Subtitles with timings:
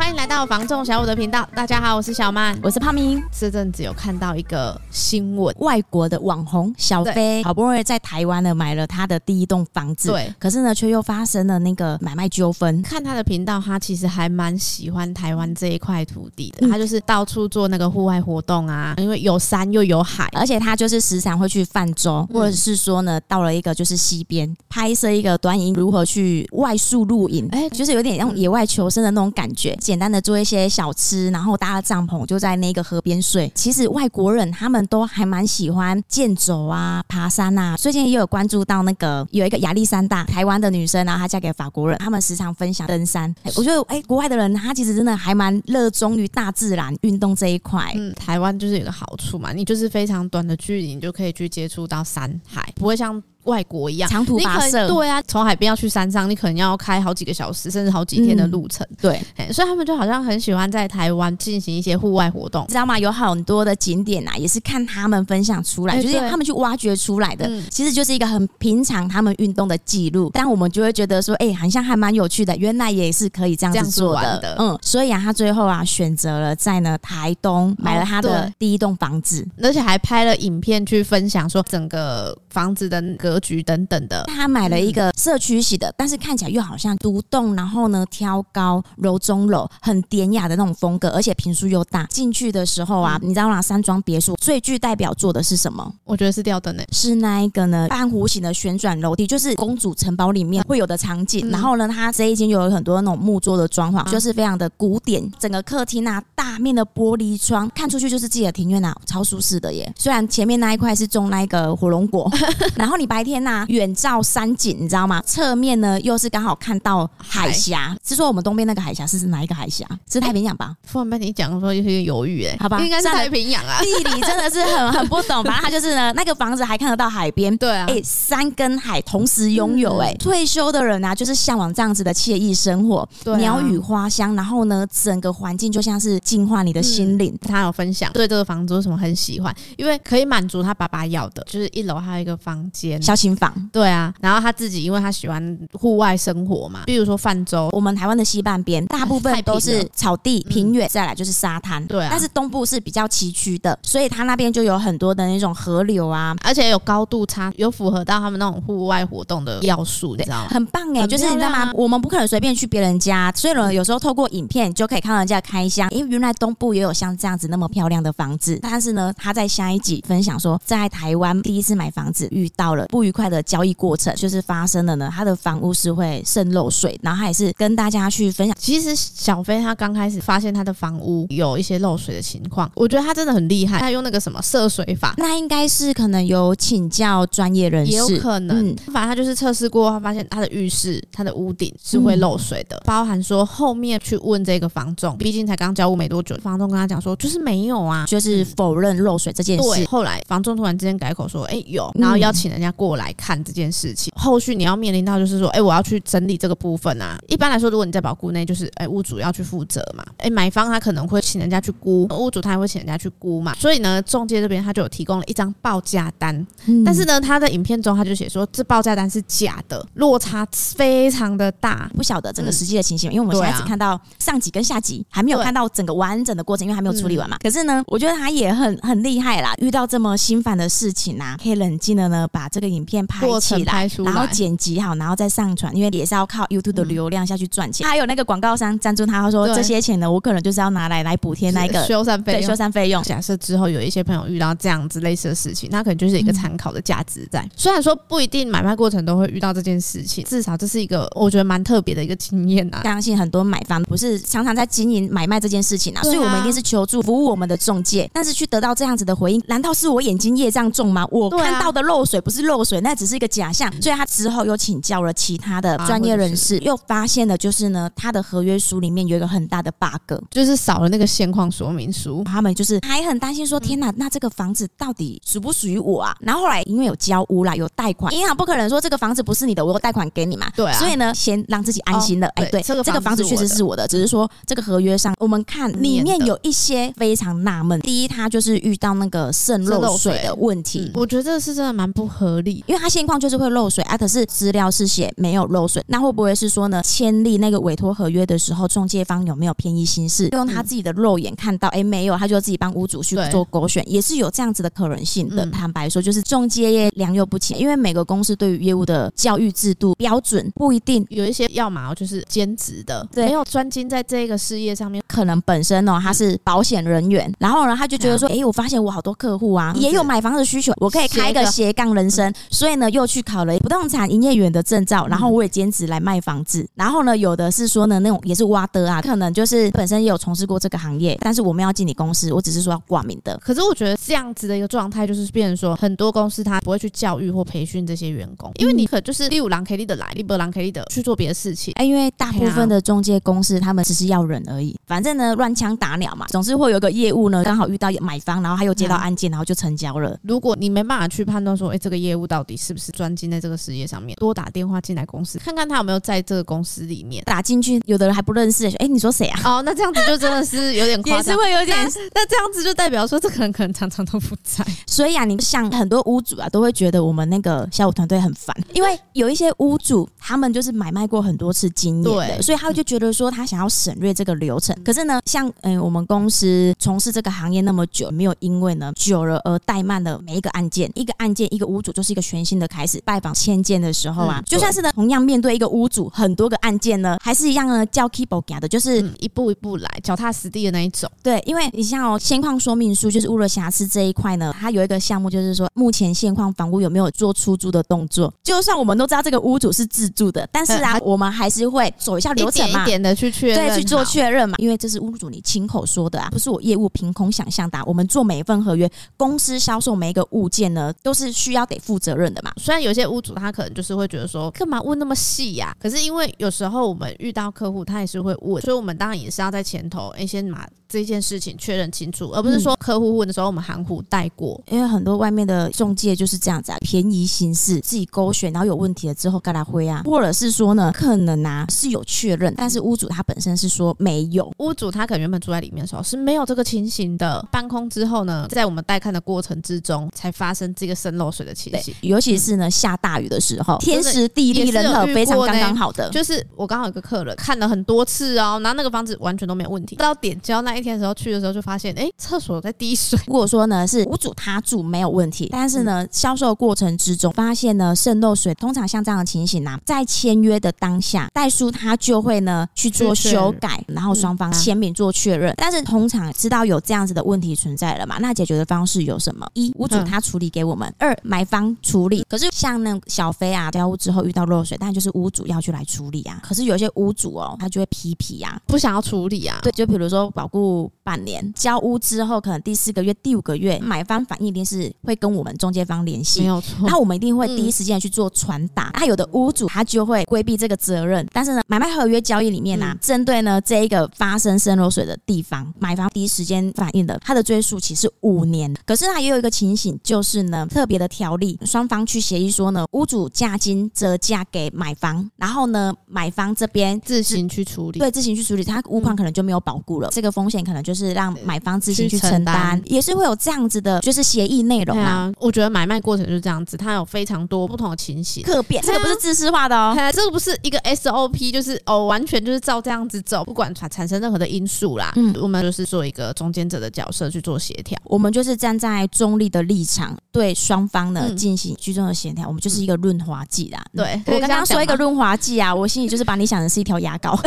[0.00, 1.46] 欢迎来到房仲小五的频道。
[1.54, 3.22] 大家好，我是小曼，我是胖明。
[3.38, 12.80] 这阵子有看到一个新闻，外国的网红小飞好不容易在台湾呢买了他的第一栋房子，对，可是呢却又发生了那个买卖纠纷。
[12.80, 29.76] 看他的频道，他其实还蛮喜欢台湾这一块土地的，他就是到处做那个户外活动啊，因为有山又有海，而且他就是时常会去泛舟，或者是说呢到了一个就是溪边拍摄一个短影如何去外宿露营，哎，就是有点像野外求生的那种感觉。
[29.90, 33.52] 简单的做一些小吃，然后搭了帐篷就在那个河边睡。
[33.54, 37.76] 其实外国人他们都还蛮喜欢健走啊、爬山啊。
[37.76, 43.32] 最近也有关注到那个有一个亚历山大，台湾的女生，然后她嫁给法国人，他们时常分享登山。
[43.56, 47.92] 我觉得哎，国外的人他其实真的还蛮热衷于大自然运动这一块。
[47.94, 53.22] 嗯，台湾就是有个好处嘛，你就是非常短的距离，你就可以去接触到山海，不会像。
[53.44, 54.08] 外国一样。
[54.10, 58.86] 长途跋涉，对啊，从海边要去山上，你可能要开好几个小时，甚至好几天的路程。
[58.90, 62.98] 嗯、对，所以他们就好像很喜欢在台湾进行一些户外活动，知道吗？
[62.98, 67.46] 有很多的景点啊，也是看他们分享出来，欸、就是他们去挖掘出来的。
[67.48, 74.38] 嗯、其实就是一个很平常他们运动的记录，但我们就会觉得说，哎、欸，好像还蛮有趣的，原来也是可以这样子做的。
[74.38, 74.56] 的。
[74.58, 83.00] 嗯，所以啊，他最后啊选择了在呢台东买了他的第一栋房子，而且还拍了影片去分享说整个房子的
[83.30, 84.24] 格局等等的。
[84.26, 92.04] 他买了一个社区型的，嗯、但是看起来又好像独栋，然后呢挑高楼中楼，很典雅的那种风格，而且平数又大。
[92.06, 93.62] 进去的时候啊，嗯、你知道吗？
[93.62, 95.92] 山庄别墅最具代表作的是什么？
[96.04, 101.48] 我觉得是吊灯诶，是那一个呢半弧形的旋转楼梯，就是公主城堡里面会有的场景。
[101.48, 105.30] 嗯、然后呢，它这一间就有很多那种木桌的装潢，嗯、就是非常的古典。
[105.38, 106.20] 整个客厅啊，
[106.50, 109.92] 大面的玻璃窗，看出去就是自己的庭院啊，超舒适的耶。
[109.96, 112.28] 虽然前面那一块是种那个火龙果，
[112.74, 113.90] 然后你白天呐、啊、远。
[114.00, 115.20] 照山景，你知道吗？
[115.26, 117.94] 侧面呢，又是刚好看到海峡。
[118.02, 119.86] 是说我们东边那个海峡是哪一个海峡？
[120.10, 120.74] 是太平洋吧？
[120.84, 123.78] 富万被你讲说有些犹豫哎，好吧，应该是太平洋啊。
[123.80, 127.54] 地理真的是很 很不懂，反正它就是呢，那个房子还看得到海边。
[127.58, 133.06] 对啊，哎、欸，山跟海同时拥有、欸，哎、嗯，退休的人啊，就是向往这样子的惬意生活，
[133.36, 137.48] 鸟语花香，然后呢，整个环境就像是净化你的心灵、嗯。
[137.50, 143.52] 他有分享对这个房子为什么很喜欢，因为可以满足他爸爸要的，就是一楼还有一个房间小型房。
[143.72, 152.08] 对啊，然后他自己因为他喜欢户外生活嘛，比如说泛舟，我们台湾的西半边大部分都是草地平原，再来就是沙滩，对啊。
[152.10, 160.48] 但是东部是比较崎岖的，所以他那边就有很多的那种河流啊，而且有高度差，有符合到他们那种户外活动的要素，你知道吗？
[160.50, 161.70] 很棒哎、欸，就是你知道吗？
[161.74, 168.58] 我们不可能随便去别人家，所以呢，有时候透过影片就可以看到人家开箱，因为原来东部也有像这样子那么漂亮的房子。
[168.60, 178.54] 但是呢，他在下一集分享说，在台湾第一次买房子遇到了不愉快的交易过程，就是发生了呢，他的房屋是会渗漏水，然后他也是跟大家去分享。
[178.60, 188.68] 其实小飞他刚开始发现他的房屋有一些漏水的情况，我觉得他真的很厉害，他用那个什么涉水法，那应该是可能有请教专业人士，也有可能。
[188.68, 199.62] 嗯、反正他就是测试过，他发现他的浴室、他的屋顶是会漏水的，嗯、包含说后面去问这个房仲，毕竟才刚交屋没多久，房东跟他讲说就是没有啊，就是否认漏水这件事。
[199.62, 207.16] 对，后来房东突然之间改口说，哎、欸、有，然后邀请人家过来看这件事情，嗯、后续你要面临到就是说，哎、欸，我要去整理这个部分啊。
[207.28, 210.04] 一般来说，如果你在保固内，就是哎、欸、屋主要去负责嘛。
[210.18, 213.54] 哎、欸，买方他可能会请人家去估，屋主他也会请人家去估嘛。
[213.54, 216.34] 所以呢，中介这边他就有提供了一张报价单，
[216.66, 227.36] 嗯、但是呢，他的影片中他就写说这报价单是假的，落差非常的大，不晓得整个实际的情形，嗯、因为我们现在只看到上级跟下级，还没有看到整个完整的过程，因为还没有处理完嘛。
[227.36, 237.86] 嗯、可是呢，我觉得他也很很厉害啦，遇到这么心烦的事情啊，可以冷静的呢把这个影片拍起来，拍然后剪辑好，然后再上传，因为也是要靠 YouTube 的流量下去赚钱。
[237.86, 242.42] 嗯、还有那个广告商赞助他，他说这些钱呢，我可能就是要拿来来补贴那个修缮费用。
[242.42, 243.02] 修缮费用。
[243.02, 247.40] 假设之后有一些朋友遇到这样子类似的事情，那可能就是一个参考的价值在。
[247.40, 252.82] 嗯、虽然说不一定买卖过程都会遇到这件事情，至少这是一个我觉得蛮特别的一个经验啊。
[252.84, 261.06] 相信很多买方不是常常在经营买卖这件事情啊，啊所以我们一定是求助服务我们的中介，但是去得到这样子的回应，难道是我眼睛业障重吗？
[261.10, 263.70] 我看到的漏水不是漏水，那只是一个假象。
[263.80, 272.22] 所以他之后又请教了其他的专业人士，又发现了就是呢，他的合约书里面有一个很大的 bug，就是少了那个现况说明书。
[272.24, 276.14] 他们就是还很担心说，天哪，那这个房子到底属不属于我啊？
[276.20, 280.50] 然后后来因为有交屋啦，有贷款，银行不可能说这个房子不是你的，我有贷款给你嘛。
[280.54, 280.78] 对啊。
[280.78, 282.26] 所以呢，先让自己安心了。
[282.34, 287.80] 哎，对，这个这个房子确实是我的，只是说这个合约上，我们看里面有一些非常纳闷。
[287.80, 292.62] 第一，他就是遇到那个渗漏水的问题，我觉得这是真的蛮不合理。
[292.66, 296.82] 因为他现况就是会漏水啊，可是资料是写没有漏水，那会不会是说呢？
[296.82, 300.28] 签立那个委托合约的时候，中介方有没有便宜心事？
[300.32, 305.44] 用他自己的肉眼看到，哎、欸，没有，他就自己帮屋主去做勾选，也是有这样子的可能性的。
[305.44, 321.90] 嗯、坦白说，就是中介业良莠不齐，因为每个公司对于业务的教育制度标准不一定，有一些要么就是兼职的，对，没有专精在这个事业上面，可能本身哦他是保险人员，然后呢他就觉得说，哎、欸，我发现我好多客户啊，也有买房的需求，我可以开一个斜杠。
[321.90, 333.36] 人生，所以呢又去考了不动产营业员的证照，然后我也兼职来卖房子，然后呢有的是说呢那种也是挖的啊，可能就是本身也有从事过这个行业，但是我们要进你公司，我只是说要挂名的。
[333.38, 341.74] 可是我觉得这样子的一个状态，就是变成说很多公司他不会去教育或培训这些员工，因为你可就是第五狼 K 力的来，第八狼 K 力的去做别的事情。
[341.74, 350.18] 哎，因为大部分的中介公司他们只是要人而已，反正呢乱枪打鸟嘛，总是会有一个业务呢刚好遇到买方，然后他又接到案件，然后就成交了。
[350.22, 358.66] 如果你没办法去判断说，哎，这个业务到底是不是专精在这个事业上面，多打电话进来公司，看看他有没有在这个公司里面打进去，有的人还不认识。
[358.78, 359.40] 哎，你说谁啊？
[359.44, 361.76] 哦，那这样子就真的是有点夸张， 也是会有点。
[362.14, 364.64] 那这样子就代表说，这个人可能常常都不在。
[364.86, 374.76] 所以啊，你像很多屋主啊，都会觉得我们那个小五团队很烦， 因为有一些屋主他们就是买卖过很多次经验的，所以他就觉得说他想要省略这个流程。
[374.84, 383.00] 可是呢，像嗯，我们公司从事这个行业那么久，没有因为呢久了而怠慢的每一个案件，一个案件一个屋主就是一个全新的开始。
[383.04, 391.10] 拜访千件的时候啊，就算是呢同样面对一个屋主很多个案件呢，还是一样呢叫 keyboard 的，就是一步一步来，脚踏实地的那一种。
[391.22, 398.32] 对，因为你像哦，现况说明书就是屋的瑕疵这一块呢，它有一个项目就是说，目前现况房屋有没有做出租的动作？
[398.42, 404.56] 就算我们都知道这个屋主是自住的，但是啊，我们还是会走一下流程嘛，一点一点的去确认，对，去做确认嘛。
[404.58, 407.84] 因为这是屋主你亲口说的啊，不是我业务凭空想象的啊。
[407.86, 412.52] 我们做每一份合约，公司销售每一个物件呢，都是需要得负责任的嘛。
[412.56, 415.74] 虽然有些屋主他可能就是会觉得说，干嘛问那么细呀？
[415.80, 424.60] 可是因为有时候我们遇到客户，他也是会问，所以我们当然也是要在前头，哎，先把这件事情确认清楚，而不是说客户问的时候我们含糊带过。
[424.68, 453.18] 因为很多外面的中介就是这样子啊，便宜行事，自己勾选，然后有问题了之后跟他回啊，或者是说呢，可能啊是有确认，但是屋主他本身是说没有，屋主他可能原本住在里面的时候是没有这个情形的，搬空之后呢，在我们带看的过程之中才发生这个渗漏水的情形，尤其是呢下大雨的时候，天时地利人和非常刚刚好的，就是我刚好有个客人看了很多次哦，然后那个房子完全都没有问题，到点交那一天的时候去的时候就发现，哎，厕所在滴水。
[453.26, 465.54] 如果说呢是屋主他住没有问题，但是呢销售过程之中发现呢渗漏水，通常像这样的情形啊，在签约的当下，代书他就会呢去做修改，然后双方签名做确认。
[465.56, 468.18] 但是通常知道有这样子的问题存在了嘛？
[468.18, 469.46] 那解决的方式有什么？
[469.54, 472.24] 一屋主他处理给我们；二买方处理。
[472.28, 476.40] 可是像那小飞啊交屋之后遇到漏水，但就是屋主要去来处理啊。
[476.42, 479.58] 可是有些屋主哦，他就会批皮啊，不想要处理啊。
[479.62, 486.88] 对，就比如说保固半年，交屋之后可能第四个月、第五个月，买方反应一定是会跟我们中介方联系，没有错。
[486.88, 488.90] 那我们一定会第一时间去做传达。
[488.94, 498.74] 他有的屋主他就会规避这个责任，但是呢，买卖合约交易里面呢、啊，针对呢这一个发生渗漏水的地方，买方第一时间反映的，他的追诉期是五年。
[498.86, 515.32] 可是他也有一个情形，就是呢特别的条例，双方去协议说呢，屋主价金折价给买方，然后呢买方这边自行去处理，对，自行去处理，他屋况可能就没有保固了，这个风险可能就是让买方自行去承担，也是会有这样子的，就是协议内容啊。
[515.38, 533.82] 我觉得买卖过程就是这样子，它有非常多不同的情形，特变，这个不是自私化的哦，这个不是一个 SOP，就是哦，完全就是照这样子走，不管产产生任何的因素啦，嗯，我们就是做一个中间者的角色去做协调，我们就是站在中立的立场，对双方呢进行居中的协调，我们就是一个润滑剂啦。
[533.94, 537.38] 对，我刚刚说一个润滑剂啊，我心里就是把你想的是一条牙膏。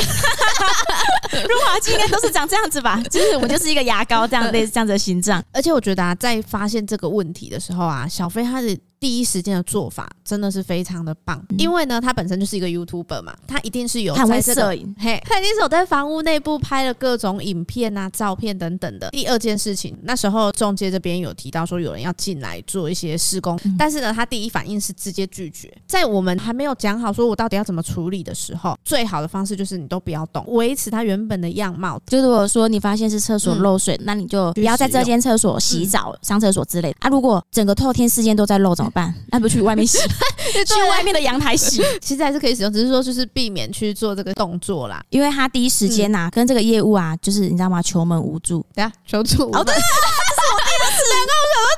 [1.34, 3.02] 润滑剂应该都是长这样子吧？
[3.10, 5.44] 就是我就是一个牙膏这样类似这样子的形状。
[5.52, 8.78] 而且我觉得啊，在发现这个问题的时候啊，小飞他是。
[9.04, 19.10] 第一时间的做法真的是非常的棒，因为呢，他本身就是一个 YouTuber 嘛，他一定是有在摄影，嘿，他一定是有在房屋内部拍了各种影片啊、照片等等的。
[19.10, 25.70] 第二件事情，那时候中介这边有提到说有人要进来做一些施工，但是呢，他第一反应是直接拒绝。
[25.86, 32.00] 在我们还没有讲好说我到底要怎么处理的时候，最好的方式就是你都不要动，维持它原本的样貌。
[32.08, 37.10] 就如果说你发现是厕所漏水，那你就不要在这间厕所洗澡、上厕所之类的啊。
[37.10, 39.14] 如果整个透天四间都在漏怎么办？
[39.28, 39.98] 那不去外面洗，
[40.66, 45.04] 去外面的阳台洗， 其实还是可以使用，只是说就是避免去做这个动作啦。
[45.10, 47.82] 因为他第一时间呐、啊，跟这个业务啊，就是你知道吗？
[47.82, 49.50] 求门无助，对啊，求助。
[49.52, 50.33] 哦，对，这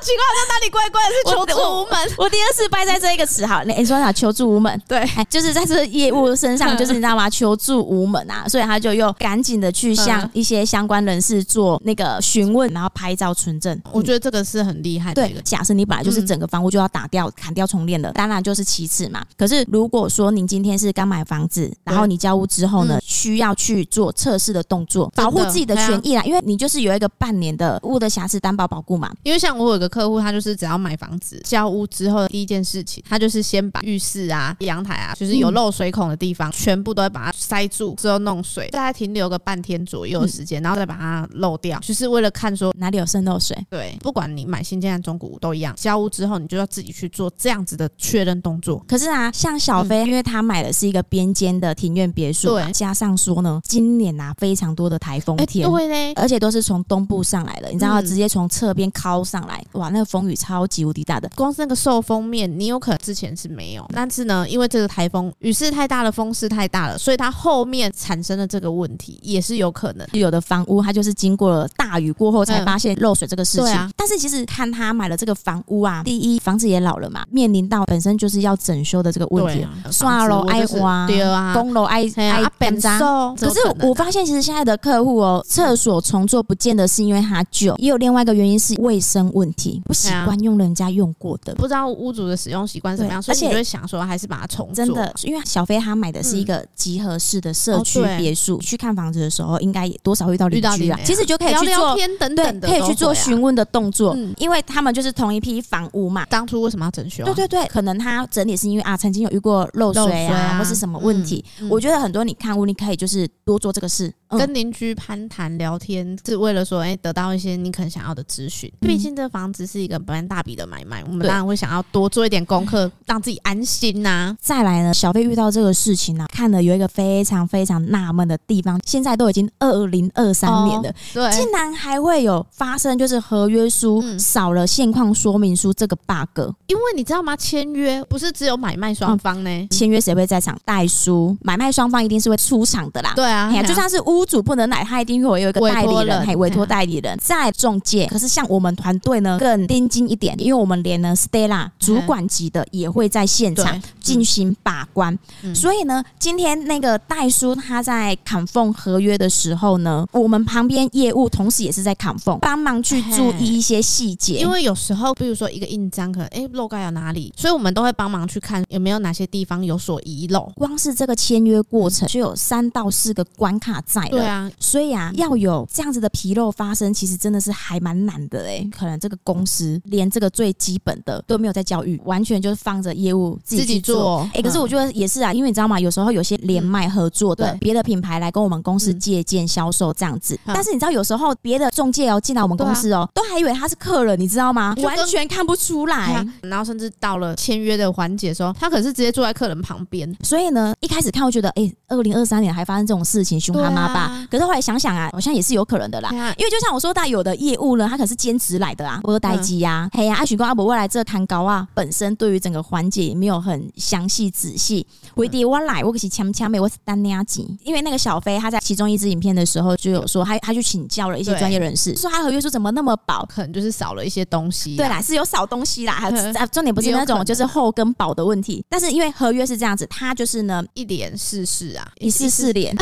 [0.06, 1.16] 奇怪，说哪里怪怪的？
[1.16, 2.14] 是求助无门。
[2.16, 4.12] 我第二次败在这一个词，好，你说啥？
[4.12, 7.28] 求助无门，对，就是在这个业务身上，就是你知道吗？
[7.28, 13.76] 求助无门啊，所以他就又赶紧的去向一些相关人士做那个询问，然后拍照存证。
[13.90, 15.26] 我觉得这个是很厉害的。
[15.26, 19.24] 对，假设你本来就是整个房屋就要打掉、砍掉重练的，当然就是其次嘛。
[19.36, 29.10] 可是如果说您今天是刚买房子，然后你交屋之后呢，需要去做测试的动作，保护自己的权益啦，因为你就是有一个半年的屋的瑕疵担保保护嘛。
[29.24, 43.56] 因为像我有个客户，他就是只要买房子交屋之后，第一件事情，他就是先把浴室啊、阳台啊，就是有漏水孔的地方，全部都会把它塞住，之后弄水，大概停留个半天左右的时间，然后再把它漏掉，就是为了看说哪里有渗漏水。
[43.70, 48.84] 对，不管你买新建案、中古屋都一样，交屋之后你就要自己去做这样子的确认动作。
[48.86, 61.28] 可是啊，像小飞，因为他买的是一个边间的庭院别墅，对，加上说呢，今年啊非常多的台风天，对嘞，而且都是从东部上来的，你知道，直接从侧边靠上来，哇，那个风雨超级无敌大的。
[61.34, 70.06] 光是那个受风面，你有可能之前是没有，但是呢，因为这个台风雨势太大了，风势太大了，所以它后面产生的这个问题，也是有可能。
[70.12, 73.92] 有的房屋它就是经过了大雨过后才发现漏水这个事情。
[73.96, 82.98] 但是其实看他买了这个房屋啊，第一房子也老了嘛，面临到本身就是要整修的这个问题，刷楼爱花，对啊，公楼爱爱变脏。
[83.36, 94.84] 可是我发现其实现在的客户哦，厕所重做不见得是因为它旧，也有另外一个原因是卫生问题，不习惯用人家用过的，不知道屋主的使用习惯怎么样，所以你就会想说还是把它重做。
[94.84, 106.24] 真的，因为小飞他买的是一个集合式的社区别墅，去看房子的时候应该也多少会遇到邻居啊，其实就可以去做天等等的，可以去做询问的动作，因为他们就是同一批房屋嘛。
[106.26, 107.24] 当初为什么要整修？
[107.24, 111.44] 对对对，可能他整理是因为啊，曾经有遇过漏水啊，或是什么问题。
[111.70, 114.12] 我觉得很多你看屋，你可以就是多做这个事。
[114.28, 118.70] 跟邻居攀谈聊天，是为了说，哎，得到一些你可能想要的资讯。
[118.80, 124.36] 毕竟这房子是一个蛮大笔的买卖，我们当然会想要多做一点功课，让自己安心呐。
[124.40, 136.52] 再来呢，小飞遇到这个事情呢，看了有一个非常非常纳闷的地方，现在都已经二零二三年了，对，竟然还会有发生就是合约书少了现况说明书这个 bug。
[136.66, 137.36] 因为你知道吗？
[137.36, 140.58] 签约不是只有买卖双方呢，签约谁会在场？
[140.64, 143.12] 代书，买卖双方一定是会出场的啦。
[143.14, 144.15] 对啊，就算是屋。
[144.16, 148.06] 屋主不能来，他一定会有一个代理人，还委托代理人在中介。
[148.06, 155.16] 可是像我们团队呢，更盯紧一点，因为我们连呢 Stella 主管级的也会在现场进行把关。
[155.54, 164.38] 所以呢，今天那个代书他在 confirm 合约的时候呢，我们旁边业务同时也是在 confirm，帮忙去注意一些细节。
[164.38, 170.50] 因为有时候，比如说一个印章可能哎漏盖有哪里，所以我们都会帮忙去看有没有哪些地方有所遗漏。
[170.56, 174.05] 光是这个签约过程就有三到四个关卡在。
[174.10, 178.66] 对啊，所以啊，要有这样子的纰漏发生，其实真的是还蛮难的哎。
[178.76, 184.28] 可能这个公司连这个最基本的都没有在教育，完全就是放着业务自己做。
[184.34, 185.78] 哎，可是我觉得也是啊，因为你知道吗？
[185.78, 194.74] 有时候有些连麦合作的别的品牌来跟我们公司借鉴销售这样子，但是你知道有时候别的中介哦进来我们公司哦，都还以为他是客人，你知道吗？
[194.82, 196.24] 完全看不出来。
[196.42, 200.14] 然后甚至到了签约的环节的时候，他可是直接坐在客人旁边。
[200.22, 203.95] 所以呢，一开始看我觉得，哎，二零二三年还发生这种事情，凶他妈吧。
[204.30, 206.10] 可是后来想想啊，好像也是有可能的啦。
[206.36, 209.88] 因为就像我说到，有的业务呢，他可是兼职来的啊，我有待机呀。
[209.92, 214.86] 嘿呀，阿许哥阿伯未来这摊高啊，本身对于整个环节也没有很详细仔细。
[215.14, 217.46] 为的我来，我可是强强美，我是单压级。
[217.62, 224.76] 因为那个小飞他在其中一支影片的时候就有说，他他去请教了一些专业人士，说他合约书怎么那么薄，可能就是少了一些东西。
[224.76, 228.64] 对啦，是有少东西啦， 还有重点不是那种就是厚跟薄的问题。
[228.68, 232.76] 但是因为合约是这样子，他就是呢一连四四啊，一四四联。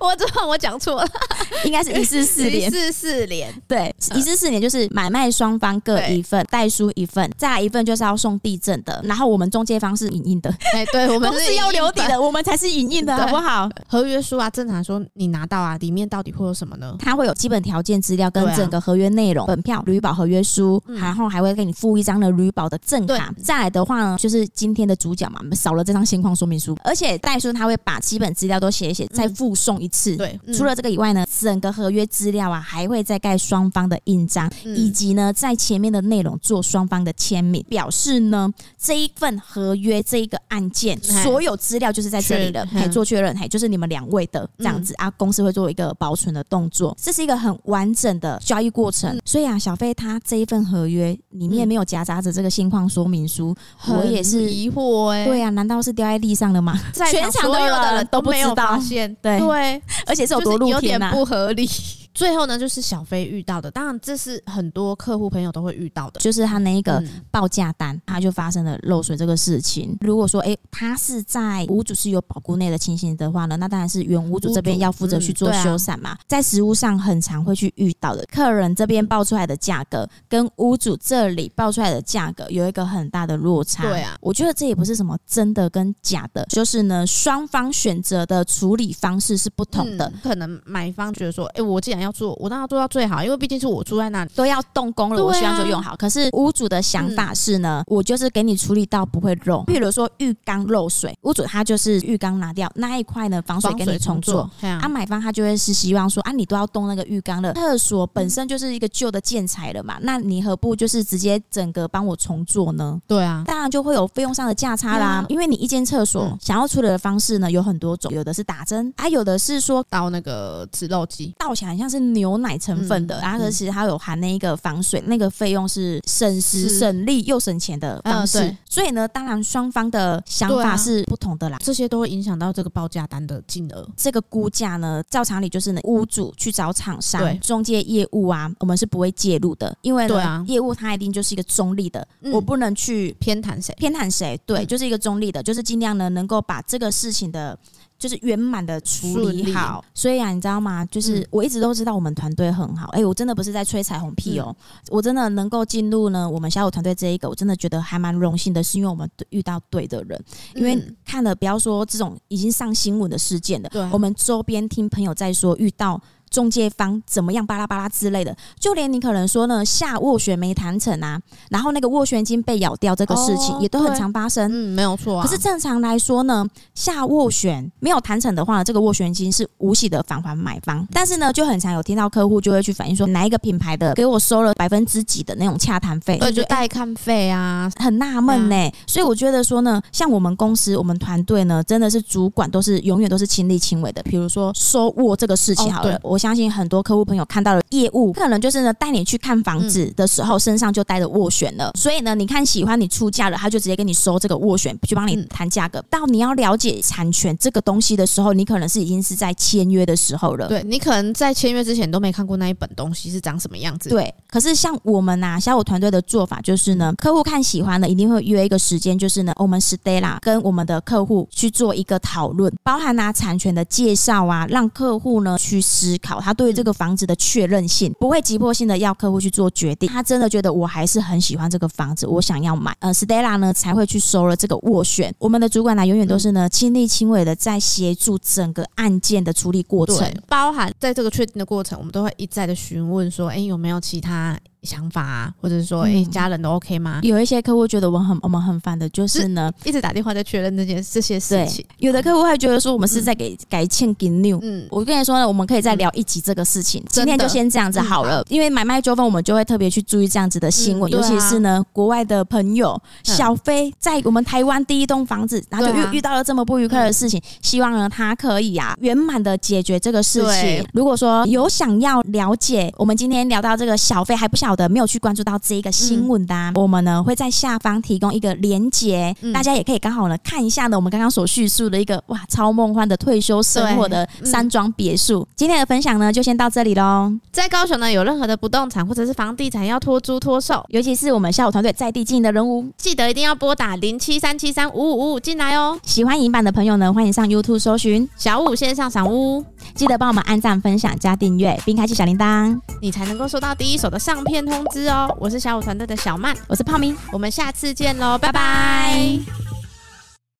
[0.06, 1.08] 我这我讲错了，
[1.64, 13.68] 应该是一式四联， 一式四联，对，一式四联就是买卖双方各一份，代书一份，再来一份就是要送地震的，然后我们中介方是影印的，哎，对，我们是要留底的，我们才是影印的，好不好？
[13.86, 16.96] 合约书啊，正常说你拿到啊，里面到底会有什么呢？
[16.98, 23.32] 它会有基本条件资料跟整个合约内容，本票、旅保合约书，然后还会给你附一张的旅保的证卡。
[23.42, 30.16] 再来的话呢，就是今天的主角嘛，少了这张现况说明书，而且代书他会把基本资料都写一写，再附送一次。
[30.16, 49.20] 对，除了这个以外呢，整个合约资料啊，还会再盖双方的印章，以及呢，在前面的内容做双方的签名，表示呢，这一份合约这一个案件所有资料就是在这里的，还做确认，还就是你们两位的这样子啊，公司会做一个保存的动作，这是一个很完整的交易过程。
[49.24, 53.54] 所以啊，小飞他这一份合约里面没有夹杂着这个现况说明书，
[53.88, 56.78] 我也是疑惑哎，对啊，难道是掉在地上了吗？
[56.94, 59.38] 全场所有的人都没有发现，对。
[59.40, 59.79] 对。
[60.06, 61.68] 而且是有多露天啊，有点不合理。
[62.12, 69.96] 最后呢，就是小飞遇到的，当然这是很多客户朋友都会遇到的，就是他那一个报价单，他就发生了漏水这个事情。
[70.00, 76.16] 如果说，哎，他是在屋主是有保固内的情形的话呢，那当然是原屋主这边要负责去做修缮嘛。
[76.26, 83.82] 在实物上很常会去遇到的，客人这边报出来的价格跟屋主这里报出来的价格有一个很大的落差。
[83.82, 90.12] 对啊，我觉得这也不是什么真的跟假的，就是呢，双方选择的处理方式是不同的。
[90.22, 95.96] 可能买方觉得说，哎，我既然要做，我当然要做到最好，因为毕竟是我住在那里，都要动工了，我希望就用好。
[95.96, 99.64] 可是屋主的想法是呢，我就是给你处理到不会漏。
[99.64, 104.48] 譬如说浴缸漏水，屋主他就是浴缸拿掉那一块呢，防水给你重做。
[104.60, 113.00] 啊，买方他就会是希望说，啊，你都要动那个浴缸了，厕所本身就是一个旧的建材了嘛，那你何不就是直接整个帮我重做呢？
[113.06, 115.24] 对啊，当然就会有费用上的价差啦。
[115.28, 128.56] 因为你一间厕所想要处理的方式呢有很多种，有的是打针，啊，有的是说倒那个止漏剂，倒起来像是牛奶成分的，然后其实它有含那一个防水，那个费用是省时省力又省钱的方式。
[128.68, 133.86] 所以呢，当然双方的想法是不同的啦，这些都会影响到这个报价单的金额。
[133.96, 147.58] 这个估价呢，照常理就是呢，屋主去找厂商、中介业务啊，我们是不会介入的，因为呢，业务它一定就是一个中立的，我不能去偏袒谁，偏袒谁，对，就是一个中立的，就是尽量呢能够把这个事情的。
[148.00, 150.84] 就是圆满的处理好，所以啊，你知道吗？
[150.86, 152.88] 就是我一直都知道我们团队很好。
[152.88, 154.56] 哎、欸，我真的不是在吹彩虹屁哦、喔，
[154.88, 160.18] 我真的能够进入呢我们小五团队这一个，我真的觉得还蛮荣幸的，是因为我们遇到对的人。
[160.54, 166.00] 因为看了不要说这种已经上新闻的事件的，对，我们周边听朋友在说遇到。
[166.30, 171.20] 中介方怎么样巴拉巴拉之类的，就连你可能说呢下斡旋没谈成啊，
[171.50, 174.48] 然后那个斡旋金被咬掉这个事情也都很常发生。
[174.48, 175.26] 嗯，没有错啊。
[175.26, 180.86] 可是正常来说呢，下斡旋没有谈成的话呢，这个斡旋金是无息的返还买方。
[180.92, 188.72] 但是呢，就很常有听到客户就会去反映说，哪一个品牌的给我收了百分之几的那种洽谈费，对，就代看费啊，很纳闷呢。
[188.86, 194.00] 所以我觉得说呢，像我们公司我们团队呢，真的是主管都是永远都是亲力亲为的。
[194.04, 196.19] 比如说收斡这个事情好了，我。
[196.20, 201.72] 相信很多客户朋友看到了业务，可能就是呢带你去看房子的时候，身上就带着斡旋了。
[201.74, 205.82] 所以呢，你看喜欢你出价了，他就直接跟你收这个斡旋，去帮你谈价格。
[205.88, 210.46] 到你要了解产权这个东西的时候，你可能是已经是在签约的时候了。
[210.48, 213.88] 对，你可能在签约之前都没看过那一本东西是长什么样子。
[213.88, 226.09] 对，可是像我们呐，小我团队的做法就是呢，客户看喜欢的，一定会约一个时间，就是呢，我们 Stella 跟我们的客户去做一个讨论，包含拿产权的介绍啊，让客户呢去思考。
[226.10, 235.14] 好，他对于这个房子的确认性不会急迫性的要客户去做决定，他真的觉得我还是很喜欢这个房子，我想要买，呃，Stella 呢才会去收了这个斡旋。
[235.20, 244.36] 我们的主管呢，永远都是呢亲力亲为的在协助整个案件的处理过程，包含在这个确定的过程，我们都会一再的询问说，哎，有没有其他。
[244.62, 247.00] 想法啊，或者是说，哎、欸，家人都 OK 吗？
[247.02, 251.64] 有一些客户觉得我很我们很烦的，就是呢，一直打电话在确认这件这些事情。
[251.78, 254.38] 有的客户还觉得说，我们是在给、嗯、改欠给 new。
[254.42, 256.82] 嗯，我跟你说呢，我们可以再聊一集这个事情。
[256.82, 270.66] 嗯、今天就先这样子好了，嗯、因为买卖纠纷，我们就会特别去注意这样子的新闻，嗯啊、尤其是呢，国外的朋友小飞在我们台湾第一栋房子，然后就遇、啊、遇到了这么不愉快的事情，希望呢他可以啊圆满的解决这个事情。
[270.74, 285.20] 如果说有想要了解，我们今天聊到这个小飞还不晓得没有去关注到这一个新闻的、啊，嗯、我们呢会在下方提供一个连接，嗯、大家也可以刚好呢看一下呢我们刚刚所叙述的一个哇超梦幻的退休生活的山庄别墅。
[285.20, 287.12] 嗯、今天的分享呢就先到这里喽。
[287.30, 295.78] 在高雄呢有任何的不动产或者是房地产要托租托售，尤其是我们下午团队在地经营的人物，记得一定要拨打零七三七三五五五五进来哦。
[295.84, 298.08] 喜欢影版的朋友呢，欢迎上 YouTube 搜寻。
[298.16, 299.44] 小五线上赏屋，
[299.76, 304.88] 记得帮我们按赞、分享、加订阅，并开启小铃铛，你才能够收到第一手的上片通知。
[304.88, 309.49] 哦，我是小舞团队的小曼，我是泡咪，我们下次见喽，拜拜。